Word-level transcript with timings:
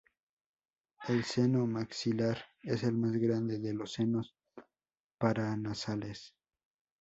El 1.07 1.23
seno 1.25 1.67
maxilar 1.67 2.43
es 2.63 2.81
el 2.83 2.93
más 2.95 3.11
grande 3.17 3.59
de 3.59 3.71
los 3.75 3.93
senos 3.93 4.35
paranasales. 5.19 6.33